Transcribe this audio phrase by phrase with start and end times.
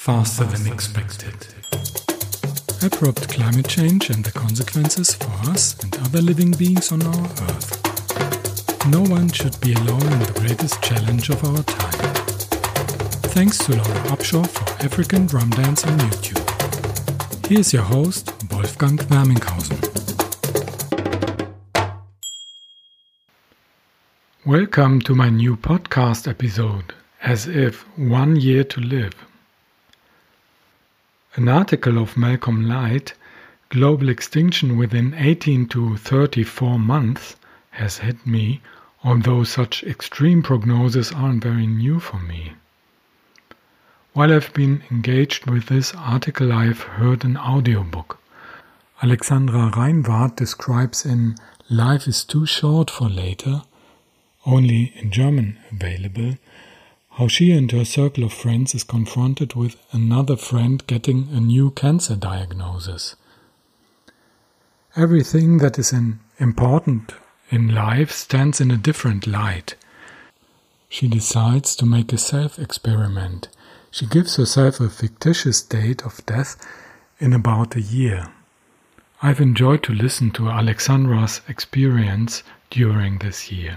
[0.00, 1.34] faster than expected.
[2.82, 8.88] Abrupt climate change and the consequences for us and other living beings on our Earth.
[8.88, 12.14] No one should be alone in the greatest challenge of our time.
[13.34, 17.46] Thanks to Laura Upshaw for African Drum Dance on YouTube.
[17.46, 19.80] Here's your host, Wolfgang Werminghausen.
[24.46, 29.29] Welcome to my new podcast episode, As If One Year to Live.
[31.36, 33.14] An article of Malcolm Light,
[33.68, 37.36] Global Extinction Within 18 to 34 Months,
[37.70, 38.60] has hit me,
[39.04, 42.54] although such extreme prognoses aren't very new for me.
[44.12, 48.18] While I've been engaged with this article, I've heard an audiobook.
[49.00, 51.36] Alexandra Reinwarth describes in
[51.68, 53.62] Life is Too Short for Later,
[54.44, 56.38] only in German available,
[57.20, 61.70] how she and her circle of friends is confronted with another friend getting a new
[61.70, 63.14] cancer diagnosis.
[64.96, 65.92] Everything that is
[66.38, 67.12] important
[67.50, 69.74] in life stands in a different light.
[70.88, 73.48] She decides to make a self experiment.
[73.90, 76.56] She gives herself a fictitious date of death
[77.18, 78.32] in about a year.
[79.20, 83.76] I've enjoyed to listen to Alexandra's experience during this year.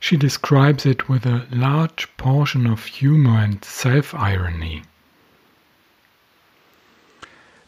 [0.00, 4.82] She describes it with a large portion of humor and self-irony.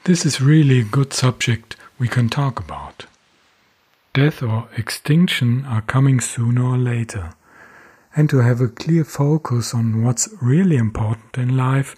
[0.04, 3.04] This is really a good subject we can talk about.
[4.14, 7.34] Death or extinction are coming sooner or later.
[8.16, 11.94] And to have a clear focus on what's really important in life,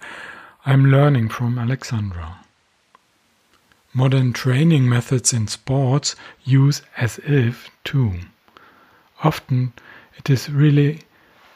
[0.65, 2.39] I'm learning from Alexandra.
[3.93, 8.19] Modern training methods in sports use as if too.
[9.23, 9.73] Often
[10.17, 11.01] it is really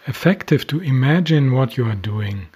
[0.08, 2.48] effective to imagine what you are doing.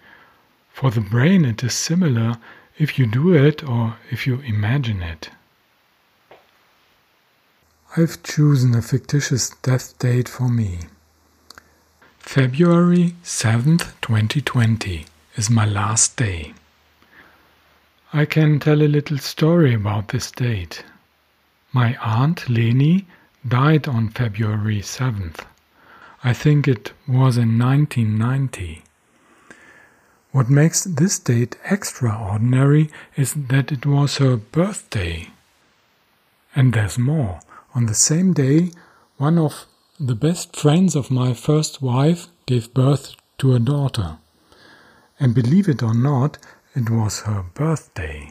[0.71, 2.37] For the brain, it is similar
[2.77, 5.29] if you do it or if you imagine it.
[7.95, 10.79] I've chosen a fictitious death date for me.
[12.17, 15.05] February 7th, 2020
[15.35, 16.53] is my last day.
[18.11, 20.83] I can tell a little story about this date.
[21.71, 23.05] My aunt Leni
[23.47, 25.45] died on February 7th.
[26.23, 28.83] I think it was in 1990.
[30.31, 35.29] What makes this date extraordinary is that it was her birthday.
[36.55, 37.41] And there's more.
[37.75, 38.71] On the same day,
[39.17, 39.65] one of
[39.99, 44.17] the best friends of my first wife gave birth to a daughter.
[45.19, 46.37] And believe it or not,
[46.73, 48.29] it was her birthday.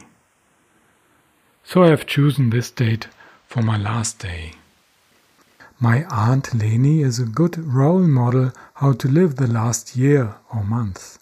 [1.63, 3.07] So I have chosen this date
[3.47, 4.53] for my last day.
[5.83, 10.63] My Aunt Leni is a good role model how to live the last year or
[10.63, 11.19] month.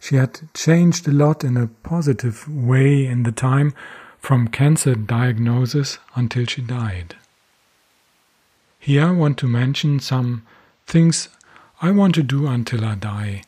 [0.00, 3.72] She had changed a lot in a positive way in the time
[4.18, 7.14] from cancer diagnosis until she died.
[8.80, 10.44] Here I want to mention some
[10.88, 11.28] things
[11.80, 13.44] I want to do until I die,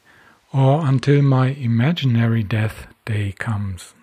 [0.53, 3.96] or until my imaginary death day comes.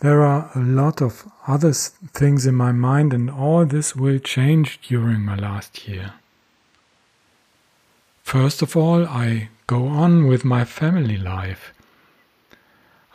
[0.00, 4.78] There are a lot of other things in my mind, and all this will change
[4.86, 6.12] during my last year.
[8.22, 11.72] First of all, I go on with my family life.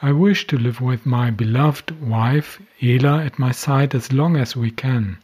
[0.01, 4.55] I wish to live with my beloved wife, Ela, at my side as long as
[4.55, 5.17] we can.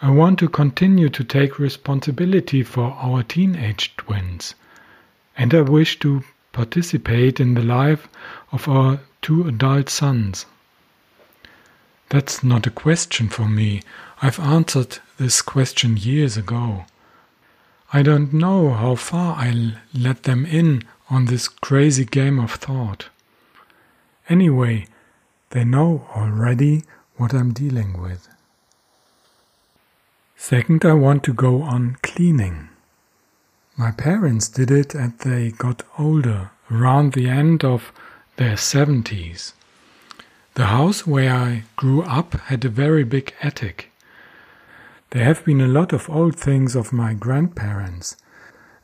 [0.00, 4.54] I want to continue to take responsibility for our teenage twins,
[5.36, 8.08] and I wish to participate in the life
[8.50, 10.46] of our two adult sons.
[12.12, 13.80] That's not a question for me.
[14.20, 16.84] I've answered this question years ago.
[17.90, 23.06] I don't know how far I'll let them in on this crazy game of thought.
[24.28, 24.88] Anyway,
[25.50, 26.84] they know already
[27.16, 28.28] what I'm dealing with.
[30.36, 32.68] Second, I want to go on cleaning.
[33.74, 37.90] My parents did it as they got older, around the end of
[38.36, 39.54] their 70s.
[40.54, 43.90] The house where I grew up had a very big attic.
[45.10, 48.16] There have been a lot of old things of my grandparents,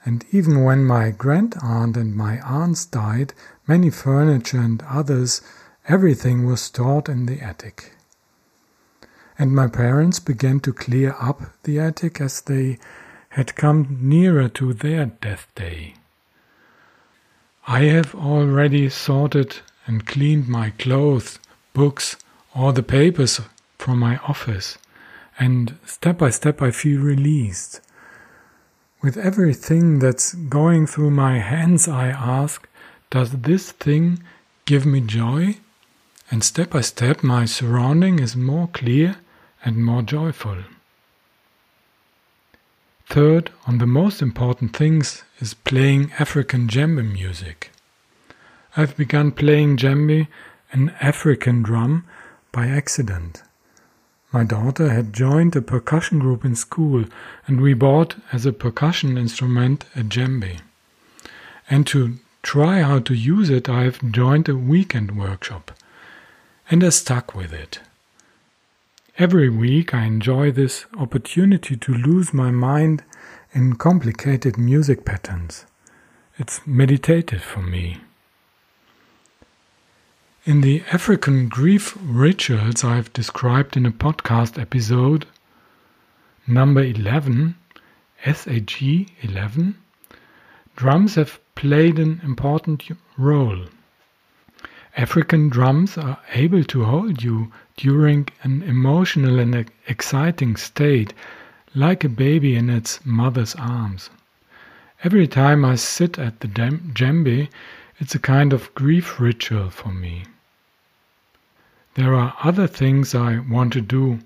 [0.03, 3.35] and even when my grand aunt and my aunts died,
[3.67, 5.43] many furniture and others,
[5.87, 7.93] everything was stored in the attic.
[9.39, 12.79] And my parents began to clear up the attic as they
[13.31, 15.97] had come nearer to their death day.
[17.67, 19.57] I have already sorted
[19.87, 21.39] and cleaned my clothes
[21.73, 22.17] books,
[22.55, 23.41] or the papers
[23.79, 24.79] from my office,
[25.39, 27.81] and step by step I feel released.
[29.01, 32.69] With everything that's going through my hands, I ask,
[33.11, 34.23] does this thing
[34.65, 35.59] give me joy,
[36.31, 39.17] and step by step my surrounding is more clear
[39.65, 40.59] and more joyful.
[43.07, 47.71] Third, on the most important things is playing African djembe music.
[48.77, 50.29] I've begun playing djembe,
[50.73, 52.05] an African drum,
[52.53, 53.43] by accident.
[54.33, 57.05] My daughter had joined a percussion group in school,
[57.47, 60.61] and we bought as a percussion instrument a djembe.
[61.71, 65.73] And to try how to use it, I've joined a weekend workshop,
[66.71, 67.81] and I stuck with it.
[69.19, 73.03] Every week I enjoy this opportunity to lose my mind
[73.53, 75.65] in complicated music patterns.
[76.39, 77.99] It's meditative for me.
[80.49, 85.27] In the African grief rituals I've described in a podcast episode,
[86.47, 87.55] number 11,
[88.25, 89.77] SAG 11,
[90.75, 92.83] drums have played an important
[93.19, 93.67] role.
[94.97, 101.13] African drums are able to hold you during an emotional and exciting state,
[101.75, 104.09] like a baby in its mother's arms.
[105.05, 107.51] Every time I sit at the djembe,
[107.99, 110.25] it's a kind of grief ritual for me.
[111.99, 114.21] There are other things I want to do.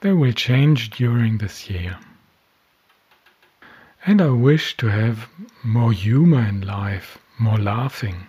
[0.00, 1.96] They will change during this year.
[4.04, 5.28] And I wish to have
[5.62, 8.26] more humor in life, more laughing.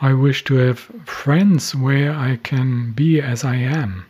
[0.00, 4.06] I wish to have friends where I can be as I am.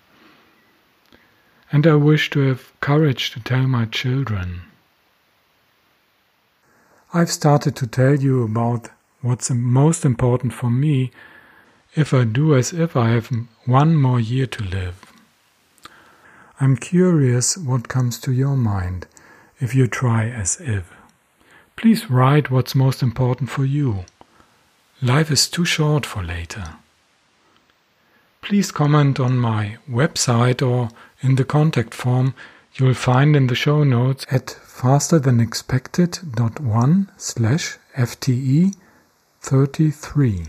[1.70, 4.62] And I wish to have courage to tell my children.
[7.12, 8.88] I've started to tell you about
[9.20, 11.12] what's most important for me
[11.94, 13.30] if I do as if I have
[13.64, 15.12] one more year to live.
[16.60, 19.06] I'm curious what comes to your mind
[19.60, 20.92] if you try as if.
[21.76, 24.04] Please write what's most important for you.
[25.02, 26.76] Life is too short for later.
[28.40, 30.88] Please comment on my website or
[31.20, 32.34] in the contact form
[32.74, 38.74] you'll find in the show notes at fasterthanexpected.one slash FTE
[39.40, 40.46] 33.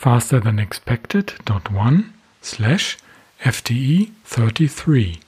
[0.00, 2.98] Fasterthanexpected.one slash
[3.42, 5.20] FTE 33.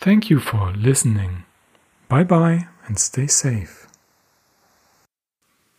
[0.00, 1.44] Thank you for listening.
[2.08, 3.88] Bye bye and stay safe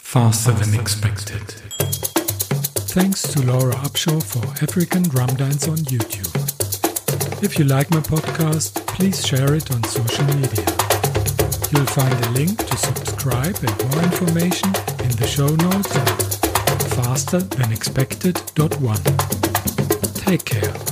[0.10, 1.44] faster than expected.
[2.90, 6.34] Thanks to Laura Upshaw for African Drum Dance on YouTube.
[7.44, 10.66] If you like my podcast, please share it on social media.
[11.70, 14.70] You'll find a link to subscribe and more information
[15.06, 16.39] in the show notes
[17.00, 19.04] on fasterthanexpected.one.
[20.14, 20.89] Take care.